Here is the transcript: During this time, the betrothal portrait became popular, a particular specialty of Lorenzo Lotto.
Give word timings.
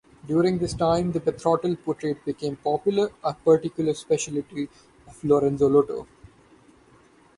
During 0.25 0.57
this 0.57 0.73
time, 0.73 1.11
the 1.11 1.19
betrothal 1.19 1.75
portrait 1.75 2.25
became 2.25 2.55
popular, 2.55 3.11
a 3.23 3.35
particular 3.35 3.93
specialty 3.93 4.67
of 5.07 5.23
Lorenzo 5.23 5.67
Lotto. 5.67 6.07